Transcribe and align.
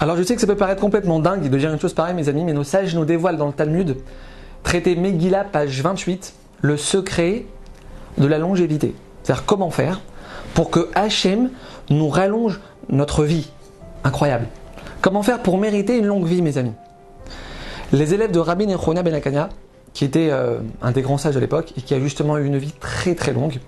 Alors 0.00 0.16
je 0.16 0.22
sais 0.22 0.34
que 0.34 0.40
ça 0.40 0.46
peut 0.46 0.56
paraître 0.56 0.80
complètement 0.80 1.18
dingue 1.18 1.48
de 1.48 1.58
dire 1.58 1.72
une 1.72 1.80
chose 1.80 1.92
pareille, 1.92 2.14
mes 2.14 2.28
amis, 2.28 2.44
mais 2.44 2.52
nos 2.52 2.64
sages 2.64 2.94
nous 2.94 3.04
dévoilent 3.04 3.36
dans 3.36 3.48
le 3.48 3.52
Talmud, 3.52 3.96
traité 4.62 4.94
Megillah, 4.94 5.44
page 5.44 5.80
28, 5.82 6.34
le 6.60 6.76
secret 6.76 7.46
de 8.16 8.26
la 8.26 8.38
longévité. 8.38 8.94
C'est-à-dire 9.22 9.44
comment 9.44 9.70
faire 9.70 10.00
pour 10.54 10.70
que 10.70 10.88
Hachem 10.94 11.50
nous 11.90 12.08
rallonge 12.08 12.60
notre 12.88 13.24
vie. 13.24 13.50
Incroyable. 14.04 14.46
Comment 15.00 15.22
faire 15.22 15.42
pour 15.42 15.58
mériter 15.58 15.98
une 15.98 16.06
longue 16.06 16.26
vie, 16.26 16.42
mes 16.42 16.58
amis? 16.58 16.72
Les 17.92 18.14
élèves 18.14 18.30
de 18.30 18.38
Rabbi 18.38 18.66
Nechonia 18.66 19.02
Ben 19.02 19.14
Akania, 19.14 19.48
qui 19.94 20.04
était 20.04 20.28
euh, 20.30 20.58
un 20.80 20.92
des 20.92 21.02
grands 21.02 21.18
sages 21.18 21.34
de 21.34 21.40
l'époque 21.40 21.72
et 21.76 21.80
qui 21.80 21.94
a 21.94 22.00
justement 22.00 22.38
eu 22.38 22.44
une 22.44 22.58
vie 22.58 22.72
très 22.72 23.14
très 23.16 23.32
longue, 23.32 23.58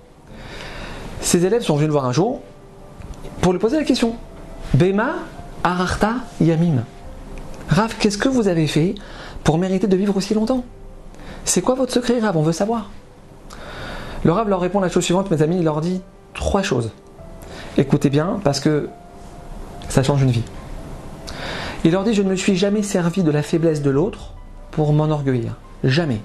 ces 1.19 1.45
élèves 1.45 1.61
sont 1.61 1.75
venus 1.75 1.87
le 1.87 1.91
voir 1.91 2.05
un 2.05 2.13
jour 2.13 2.41
pour 3.41 3.51
lui 3.51 3.59
poser 3.59 3.77
la 3.77 3.83
question 3.83 4.15
Bema 4.73 5.15
Ararta 5.63 6.15
Yamim. 6.39 6.83
Rav, 7.69 7.95
qu'est-ce 7.99 8.17
que 8.17 8.29
vous 8.29 8.47
avez 8.47 8.67
fait 8.67 8.95
pour 9.43 9.57
mériter 9.57 9.87
de 9.87 9.95
vivre 9.95 10.17
aussi 10.17 10.33
longtemps? 10.33 10.63
C'est 11.45 11.61
quoi 11.61 11.75
votre 11.75 11.93
secret, 11.93 12.19
Rav 12.19 12.35
On 12.37 12.41
veut 12.41 12.51
savoir. 12.51 12.89
Le 14.23 14.31
Rav 14.31 14.49
leur 14.49 14.59
répond 14.59 14.79
la 14.79 14.89
chose 14.89 15.03
suivante, 15.03 15.31
mes 15.31 15.41
amis, 15.41 15.57
il 15.57 15.63
leur 15.63 15.81
dit 15.81 16.01
trois 16.33 16.61
choses. 16.61 16.91
Écoutez 17.77 18.09
bien, 18.09 18.39
parce 18.43 18.59
que 18.59 18.89
ça 19.89 20.03
change 20.03 20.21
une 20.21 20.31
vie. 20.31 20.43
Il 21.83 21.91
leur 21.91 22.03
dit 22.03 22.13
Je 22.13 22.21
ne 22.21 22.29
me 22.29 22.35
suis 22.35 22.55
jamais 22.55 22.83
servi 22.83 23.23
de 23.23 23.31
la 23.31 23.41
faiblesse 23.41 23.81
de 23.81 23.89
l'autre 23.89 24.33
pour 24.71 24.93
m'enorgueillir. 24.93 25.55
Jamais. 25.83 26.21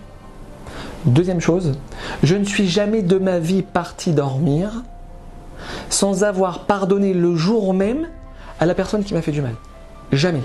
Deuxième 1.04 1.40
chose, 1.40 1.78
je 2.22 2.34
ne 2.34 2.44
suis 2.44 2.68
jamais 2.68 3.02
de 3.02 3.18
ma 3.18 3.38
vie 3.38 3.62
parti 3.62 4.12
dormir 4.12 4.82
sans 5.88 6.24
avoir 6.24 6.64
pardonné 6.64 7.14
le 7.14 7.36
jour 7.36 7.72
même 7.72 8.08
à 8.60 8.66
la 8.66 8.74
personne 8.74 9.04
qui 9.04 9.14
m'a 9.14 9.22
fait 9.22 9.32
du 9.32 9.42
mal. 9.42 9.54
Jamais. 10.12 10.42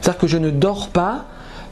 C'est-à-dire 0.00 0.20
que 0.20 0.26
je 0.26 0.38
ne 0.38 0.50
dors 0.50 0.88
pas 0.88 1.26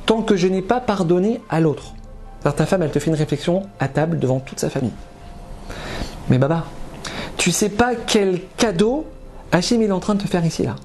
tant 0.06 0.22
que 0.22 0.37
je 0.37 0.48
n'ai 0.48 0.62
pas 0.62 0.81
pardonné 0.81 1.41
à 1.48 1.61
l'autre. 1.61 1.95
cest 2.42 2.56
ta 2.56 2.67
femme, 2.67 2.83
elle 2.83 2.91
te 2.91 2.98
fait 2.98 3.11
une 3.11 3.17
réflexion 3.17 3.62
à 3.78 3.89
table 3.89 4.19
devant 4.19 4.41
toute 4.41 4.61
sa 4.61 4.70
famille. 4.70 4.92
Mais 6.28 6.39
Baba, 6.39 6.64
tu 7.37 7.50
sais 7.50 7.69
pas 7.69 7.95
quel 7.95 8.41
cadeau 8.56 9.06
Hachem 9.53 9.83
est 9.83 9.91
en 9.91 10.00
train 10.00 10.14
de 10.14 10.22
te 10.22 10.28
faire 10.28 10.45
ici 10.45 10.62
là. 10.62 10.77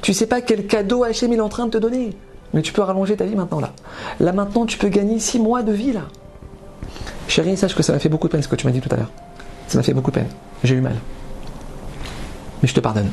Tu 0.00 0.14
sais 0.14 0.26
pas 0.26 0.40
quel 0.40 0.66
cadeau 0.66 1.04
Hachem 1.04 1.32
est 1.32 1.40
en 1.40 1.48
train 1.48 1.66
de 1.66 1.70
te 1.70 1.78
donner. 1.78 2.16
Mais 2.52 2.62
tu 2.62 2.72
peux 2.72 2.82
rallonger 2.82 3.16
ta 3.16 3.24
vie 3.24 3.34
maintenant 3.34 3.60
là. 3.60 3.72
Là 4.20 4.32
maintenant, 4.32 4.64
tu 4.64 4.78
peux 4.78 4.88
gagner 4.88 5.18
six 5.18 5.38
mois 5.38 5.62
de 5.62 5.72
vie 5.72 5.92
là. 5.92 6.02
Chérie, 7.28 7.56
sache 7.56 7.74
que 7.74 7.82
ça 7.82 7.92
m'a 7.92 7.98
fait 7.98 8.08
beaucoup 8.08 8.28
de 8.28 8.32
peine 8.32 8.42
ce 8.42 8.48
que 8.48 8.56
tu 8.56 8.66
m'as 8.66 8.72
dit 8.72 8.80
tout 8.80 8.92
à 8.92 8.96
l'heure. 8.96 9.10
Ça 9.66 9.78
m'a 9.78 9.82
fait 9.82 9.94
beaucoup 9.94 10.10
de 10.10 10.16
peine. 10.16 10.28
J'ai 10.62 10.74
eu 10.74 10.80
mal. 10.80 10.96
Mais 12.62 12.68
je 12.68 12.74
te 12.74 12.80
pardonne. 12.80 13.10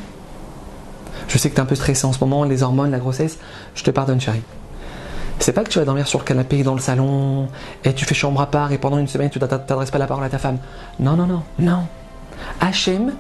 Sais 1.42 1.50
que 1.50 1.56
tu 1.56 1.59
es 1.59 1.64
un 1.64 1.66
peu 1.66 1.73
stressé 1.73 2.06
en 2.06 2.14
ce 2.14 2.20
moment, 2.20 2.44
les 2.44 2.61
hormones, 2.61 2.92
la 2.92 3.00
grossesse. 3.00 3.39
Je 3.73 3.84
te 3.84 3.89
pardonne, 3.89 4.22
chérie. 4.22 4.44
C'est 5.39 5.53
pas 5.53 5.64
que 5.64 5.70
tu 5.70 5.80
vas 5.80 5.86
dormir 5.86 6.08
sur 6.08 6.20
le 6.20 6.23
canapé 6.23 6.61
dans 6.61 6.75
le 6.75 6.80
salon 6.80 7.48
et 7.83 7.95
tu 7.95 8.06
fais 8.06 8.14
chambre 8.14 8.39
à 8.42 8.45
part 8.45 8.72
et 8.73 8.78
pendant 8.78 9.00
une 9.00 9.08
semaine 9.08 9.31
tu 9.31 9.39
t'adresses 9.39 9.89
pas 9.89 9.98
la 9.98 10.06
parole 10.06 10.23
à 10.23 10.30
ta 10.30 10.38
femme. 10.38 10.59
Non, 11.00 11.14
non, 11.14 11.25
non, 11.25 11.42
non. 11.58 11.88
Hachem, 12.59 13.14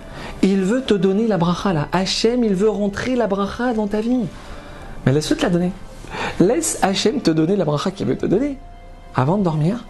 il 0.43 0.61
veut 0.61 0.83
te 0.83 0.93
donner 0.93 1.25
la 1.25 1.39
bracha 1.39 1.73
là. 1.73 1.87
Hachem, 1.93 2.43
il 2.43 2.53
veut 2.53 2.69
rentrer 2.69 3.15
la 3.15 3.25
bracha 3.25 3.73
dans 3.73 3.87
ta 3.87 4.01
vie. 4.01 4.27
Mais 5.07 5.13
laisse-le 5.13 5.37
te 5.37 5.41
la 5.41 5.49
donner. 5.49 5.71
Laisse 6.39 6.77
Hachem 6.83 7.21
te 7.21 7.31
donner 7.31 7.55
la 7.55 7.65
bracha 7.65 7.89
qu'il 7.89 8.05
veut 8.05 8.19
te 8.19 8.27
donner. 8.27 8.59
Avant 9.15 9.39
de 9.39 9.43
dormir, 9.43 9.83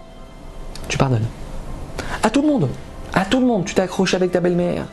tu 0.87 0.97
pardonnes. 0.97 1.27
À 2.23 2.29
tout 2.29 2.43
le 2.43 2.47
monde. 2.47 2.69
À 3.13 3.25
tout 3.25 3.39
le 3.39 3.45
monde. 3.45 3.65
Tu 3.65 3.73
t'accroches 3.73 4.13
avec 4.13 4.31
ta 4.31 4.39
belle-mère, 4.39 4.85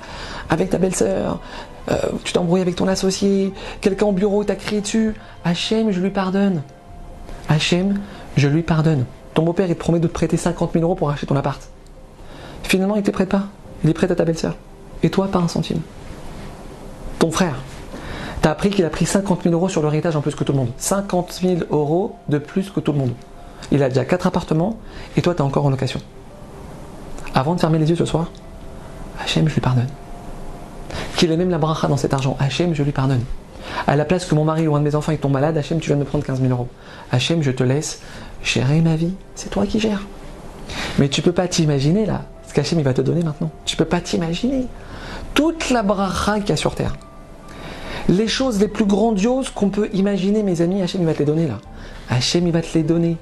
avec 0.51 0.71
ta 0.71 0.79
belle-sœur, 0.79 1.41
euh, 1.91 1.97
tu 2.25 2.33
t'embrouilles 2.33 2.61
avec 2.61 2.77
ton 2.77 2.89
associé, 2.89 3.53
quelqu'un 3.81 4.07
au 4.07 4.13
bureau 4.13 4.45
t'a 4.45 4.57
crié 4.57 4.81
dessus. 4.81 5.15
Hachem, 5.45 5.91
je 5.91 6.01
lui 6.01 6.11
pardonne. 6.11 6.63
Hachem, 7.49 7.99
je 8.37 8.49
lui 8.49 8.63
pardonne. 8.63 9.05
Ton 9.35 9.43
beau-père, 9.43 9.67
il 9.69 9.75
te 9.75 9.81
promet 9.81 10.01
de 10.01 10.09
te 10.09 10.13
prêter 10.13 10.37
50 10.37 10.73
000 10.73 10.85
euros 10.85 10.95
pour 10.95 11.11
acheter 11.11 11.27
ton 11.27 11.37
appart. 11.37 11.61
Finalement, 12.65 12.97
il 12.97 13.01
ne 13.01 13.05
te 13.07 13.11
prête 13.11 13.29
pas. 13.29 13.45
Il 13.85 13.91
est 13.91 13.95
prêt 13.95 14.11
à 14.11 14.15
ta 14.15 14.25
belle-sœur. 14.25 14.57
Et 15.03 15.11
toi, 15.11 15.29
pas 15.29 15.39
un 15.39 15.49
centime. 15.49 15.81
Ton 17.19 17.31
frère, 17.31 17.55
t'as 18.43 18.51
appris 18.51 18.71
qu'il 18.71 18.85
a 18.85 18.91
pris 18.91 19.07
50 19.07 19.45
000 19.45 19.55
euros 19.55 19.69
sur 19.69 19.83
l'héritage 19.83 20.17
en 20.17 20.21
plus 20.21 20.35
que 20.35 20.45
tout 20.45 20.53
le 20.53 20.59
monde. 20.59 20.71
50 20.77 21.33
000 21.43 21.61
euros 21.71 22.17
de 22.29 22.39
plus 22.39 22.71
que 22.71 22.81
tout 22.81 22.93
le 22.93 22.99
monde. 22.99 23.13
Il 23.71 23.83
a 23.83 23.89
déjà 23.89 24.05
4 24.05 24.27
appartements 24.27 24.79
et 25.17 25.23
toi, 25.23 25.35
tu 25.35 25.39
es 25.39 25.45
encore 25.45 25.67
en 25.67 25.71
location. 25.71 26.01
Avant 27.39 27.55
de 27.55 27.61
fermer 27.61 27.79
les 27.79 27.89
yeux 27.89 27.95
ce 27.95 28.05
soir, 28.05 28.33
Hachem, 29.23 29.49
je 29.49 29.55
lui 29.55 29.61
pardonne. 29.61 29.87
Qu'il 31.17 31.31
ait 31.31 31.37
même 31.37 31.51
la 31.51 31.59
bracha 31.59 31.87
dans 31.87 31.97
cet 31.97 32.13
argent. 32.13 32.37
Hachem, 32.41 32.75
je 32.75 32.83
lui 32.83 32.91
pardonne. 32.91 33.23
À 33.87 33.95
la 33.95 34.05
place 34.05 34.25
que 34.25 34.35
mon 34.35 34.45
mari 34.45 34.67
ou 34.67 34.75
un 34.75 34.81
de 34.81 34.85
mes 34.85 34.97
enfants 34.97 35.13
est 35.13 35.25
malade, 35.25 35.57
Hachem, 35.57 35.79
tu 35.79 35.87
viens 35.87 35.95
de 35.95 36.01
me 36.01 36.05
prendre 36.05 36.25
15 36.25 36.41
000 36.41 36.51
euros. 36.51 36.67
Hachem, 37.13 37.45
je 37.45 37.53
te 37.53 37.63
laisse 37.63 38.01
gérer 38.43 38.81
ma 38.81 38.97
vie. 38.97 39.13
C'est 39.37 39.51
toi 39.51 39.67
qui 39.67 39.79
gères. 39.79 40.03
Mais 40.99 41.09
tu 41.09 41.23
peux 41.23 41.31
pas 41.31 41.47
t'imaginer 41.47 42.07
là, 42.07 42.23
ce 42.49 42.55
qu'Hachem 42.55 42.81
il 42.81 42.85
va 42.85 42.93
te 42.93 43.03
donner 43.03 43.23
maintenant. 43.23 43.53
Tu 43.67 43.77
peux 43.77 43.85
pas 43.85 44.01
t'imaginer. 44.01 44.67
Toute 45.35 45.71
la 45.71 45.85
bracha 45.85 46.41
qu'il 46.41 46.49
y 46.49 46.53
a 46.55 46.57
sur 46.57 46.75
terre. 46.75 46.97
Les 48.09 48.27
choses 48.27 48.59
les 48.59 48.67
plus 48.67 48.85
grandioses 48.85 49.51
qu'on 49.51 49.69
peut 49.69 49.91
imaginer, 49.93 50.43
mes 50.43 50.61
amis, 50.61 50.83
Hachem 50.83 51.03
il 51.03 51.07
va 51.07 51.15
te 51.15 51.21
les 51.21 51.25
donner 51.25 51.47
là. 51.47 51.59
Hachem 52.11 52.49
il 52.49 52.53
va 52.53 52.63
te 52.63 52.75
les 52.75 52.83
donner. 52.83 53.17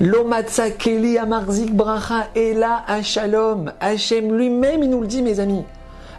Lomatza 0.00 0.70
Keli 0.70 1.18
Amarzik 1.18 1.74
Bracha 1.74 2.28
Ela 2.36 2.84
Shalom. 3.02 3.72
Hachem 3.80 4.36
lui-même, 4.36 4.84
il 4.84 4.90
nous 4.90 5.00
le 5.00 5.08
dit, 5.08 5.22
mes 5.22 5.40
amis. 5.40 5.64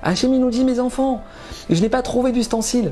Hachem, 0.03 0.33
il 0.33 0.41
nous 0.41 0.49
dit, 0.49 0.65
mes 0.65 0.81
enfants, 0.81 1.23
je 1.69 1.81
n'ai 1.81 1.89
pas 1.89 2.01
trouvé 2.01 2.33
d'ustensile 2.33 2.91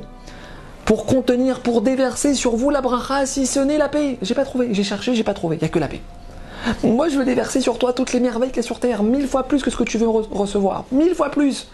pour 0.85 1.05
contenir, 1.05 1.59
pour 1.59 1.81
déverser 1.81 2.33
sur 2.33 2.55
vous 2.55 2.69
la 2.69 2.79
bracha, 2.79 3.25
si 3.25 3.45
ce 3.45 3.59
n'est 3.59 3.77
la 3.77 3.89
paix. 3.89 4.17
J'ai 4.21 4.33
pas 4.33 4.45
trouvé, 4.45 4.73
j'ai 4.73 4.83
cherché, 4.83 5.13
j'ai 5.13 5.25
pas 5.25 5.33
trouvé, 5.33 5.57
il 5.57 5.59
n'y 5.59 5.65
a 5.65 5.69
que 5.69 5.79
la 5.79 5.89
paix. 5.89 5.99
Moi, 6.83 7.09
je 7.09 7.17
veux 7.17 7.25
déverser 7.25 7.59
sur 7.59 7.77
toi 7.77 7.91
toutes 7.91 8.13
les 8.13 8.21
merveilles 8.21 8.49
qu'il 8.49 8.57
y 8.57 8.59
a 8.61 8.63
sur 8.63 8.79
terre, 8.79 9.03
mille 9.03 9.27
fois 9.27 9.43
plus 9.43 9.61
que 9.61 9.69
ce 9.69 9.75
que 9.75 9.83
tu 9.83 9.97
veux 9.97 10.07
recevoir, 10.07 10.85
mille 10.93 11.13
fois 11.13 11.29
plus. 11.29 11.67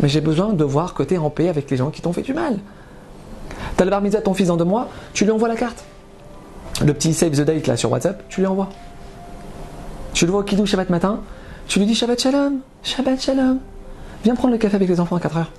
Mais 0.00 0.08
j'ai 0.08 0.20
besoin 0.20 0.52
de 0.52 0.64
voir 0.64 0.94
que 0.94 1.04
tu 1.04 1.14
es 1.14 1.18
en 1.18 1.30
paix 1.30 1.48
avec 1.48 1.70
les 1.70 1.76
gens 1.76 1.90
qui 1.90 2.02
t'ont 2.02 2.12
fait 2.12 2.22
du 2.22 2.34
mal. 2.34 2.58
T'as 3.76 3.84
le 3.84 3.90
bar 3.90 4.02
à 4.04 4.20
ton 4.20 4.34
fils 4.34 4.48
dans 4.48 4.56
deux 4.56 4.64
mois, 4.64 4.88
tu 5.12 5.24
lui 5.24 5.30
envoies 5.30 5.48
la 5.48 5.56
carte. 5.56 5.84
Le 6.82 6.92
petit 6.92 7.14
save 7.14 7.30
the 7.30 7.42
date 7.42 7.66
là 7.66 7.76
sur 7.76 7.90
WhatsApp, 7.90 8.22
tu 8.28 8.40
lui 8.40 8.46
envoies. 8.46 8.68
Tu 10.12 10.26
le 10.26 10.32
vois 10.32 10.40
au 10.40 10.44
Kidou 10.44 10.66
Shabbat 10.66 10.90
matin, 10.90 11.20
tu 11.68 11.78
lui 11.78 11.86
dis 11.86 11.94
Shabbat 11.94 12.20
Shalom, 12.20 12.58
Shabbat 12.82 13.20
Shalom. 13.20 13.58
Viens 14.24 14.34
prendre 14.34 14.52
le 14.52 14.58
café 14.58 14.76
avec 14.76 14.88
les 14.88 15.00
enfants 15.00 15.16
à 15.16 15.20
4 15.20 15.36
heures. 15.36 15.52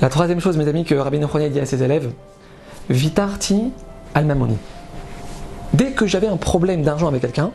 La 0.00 0.08
troisième 0.08 0.40
chose, 0.40 0.56
mes 0.56 0.66
amis, 0.66 0.84
que 0.84 0.94
Rabbi 0.94 1.20
Nechoni 1.20 1.48
dit 1.50 1.60
à 1.60 1.66
ses 1.66 1.82
élèves, 1.82 2.10
Vitarti 2.90 3.70
al-mamoni. 4.14 4.56
Dès 5.74 5.92
que 5.92 6.06
j'avais 6.06 6.26
un 6.26 6.36
problème 6.36 6.82
d'argent 6.82 7.06
avec 7.06 7.22
quelqu'un, 7.22 7.52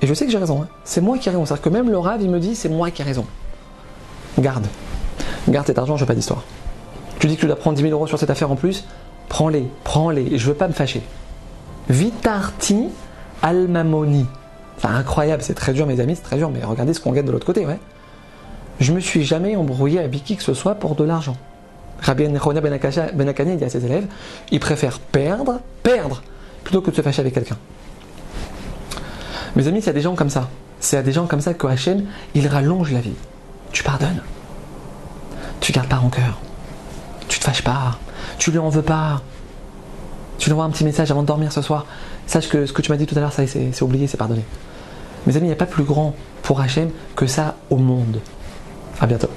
et 0.00 0.06
je 0.06 0.14
sais 0.14 0.24
que 0.24 0.32
j'ai 0.32 0.38
raison, 0.38 0.62
hein, 0.62 0.68
c'est 0.84 1.00
moi 1.00 1.18
qui 1.18 1.28
ai 1.28 1.32
raison. 1.32 1.44
C'est-à-dire 1.44 1.62
que 1.62 1.68
même 1.68 1.90
le 1.90 1.98
Rav, 1.98 2.22
il 2.22 2.30
me 2.30 2.40
dit, 2.40 2.54
c'est 2.54 2.68
moi 2.68 2.90
qui 2.90 3.02
ai 3.02 3.04
raison. 3.04 3.26
Garde. 4.38 4.66
Garde 5.48 5.66
cet 5.66 5.78
argent, 5.78 5.96
je 5.96 6.02
veux 6.02 6.06
pas 6.06 6.14
d'histoire. 6.14 6.44
Tu 7.18 7.26
dis 7.26 7.36
que 7.36 7.40
tu 7.40 7.46
dois 7.46 7.56
prendre 7.56 7.76
10 7.76 7.82
000 7.82 7.92
euros 7.92 8.06
sur 8.06 8.18
cette 8.18 8.30
affaire 8.30 8.50
en 8.50 8.56
plus, 8.56 8.84
prends-les, 9.28 9.66
prends-les, 9.84 10.38
je 10.38 10.46
veux 10.46 10.54
pas 10.54 10.68
me 10.68 10.72
fâcher. 10.72 11.02
Vitarti 11.88 12.88
al-mamoni. 13.42 14.26
C'est 14.78 14.88
incroyable, 14.88 15.42
c'est 15.42 15.54
très 15.54 15.72
dur, 15.72 15.86
mes 15.86 16.00
amis, 16.00 16.16
c'est 16.16 16.22
très 16.22 16.36
dur, 16.36 16.50
mais 16.50 16.62
regardez 16.64 16.92
ce 16.92 17.00
qu'on 17.00 17.12
gagne 17.12 17.26
de 17.26 17.32
l'autre 17.32 17.46
côté, 17.46 17.64
ouais. 17.64 17.78
Je 18.80 18.92
me 18.92 19.00
suis 19.00 19.24
jamais 19.24 19.56
embrouillé 19.56 20.00
avec 20.00 20.22
qui 20.24 20.36
que 20.36 20.42
ce 20.42 20.52
soit 20.52 20.74
pour 20.74 20.94
de 20.96 21.04
l'argent. 21.04 21.36
Rabbi 22.00 22.28
Nechonia 22.28 22.60
Ben, 22.60 22.78
ben 23.14 23.56
dit 23.56 23.64
à 23.64 23.68
ses 23.70 23.84
élèves, 23.84 24.06
il 24.50 24.60
préfère 24.60 24.98
perdre, 24.98 25.60
perdre, 25.82 26.22
plutôt 26.62 26.82
que 26.82 26.90
de 26.90 26.96
se 26.96 27.02
fâcher 27.02 27.20
avec 27.20 27.32
quelqu'un. 27.32 27.56
Mes 29.54 29.66
amis, 29.66 29.80
c'est 29.80 29.90
à 29.90 29.94
des 29.94 30.02
gens 30.02 30.14
comme 30.14 30.28
ça. 30.28 30.50
C'est 30.80 30.98
à 30.98 31.02
des 31.02 31.12
gens 31.12 31.26
comme 31.26 31.40
ça 31.40 31.54
que 31.54 31.66
Hachem, 31.66 32.04
il 32.34 32.46
rallonge 32.46 32.92
la 32.92 33.00
vie. 33.00 33.14
Tu 33.72 33.82
pardonnes. 33.82 34.20
Tu 35.60 35.72
gardes 35.72 35.88
pas 35.88 36.02
cœur. 36.12 36.38
Tu 37.28 37.38
te 37.38 37.44
fâches 37.44 37.62
pas. 37.62 37.98
Tu 38.38 38.50
lui 38.50 38.58
en 38.58 38.68
veux 38.68 38.82
pas. 38.82 39.22
Tu 40.46 40.52
envoies 40.52 40.64
un 40.64 40.70
petit 40.70 40.84
message 40.84 41.10
avant 41.10 41.22
de 41.22 41.26
dormir 41.26 41.50
ce 41.50 41.60
soir. 41.60 41.86
Sache 42.28 42.48
que 42.48 42.66
ce 42.66 42.72
que 42.72 42.80
tu 42.80 42.92
m'as 42.92 42.96
dit 42.96 43.04
tout 43.04 43.16
à 43.16 43.20
l'heure, 43.20 43.32
ça 43.32 43.44
c'est 43.48 43.82
oublié, 43.82 44.06
c'est 44.06 44.16
pardonné. 44.16 44.44
Mes 45.26 45.36
amis, 45.36 45.46
il 45.46 45.48
n'y 45.48 45.52
a 45.52 45.56
pas 45.56 45.66
plus 45.66 45.82
grand 45.82 46.14
pour 46.44 46.60
Hachem 46.60 46.90
que 47.16 47.26
ça 47.26 47.56
au 47.68 47.78
monde. 47.78 48.20
À 49.00 49.08
bientôt. 49.08 49.30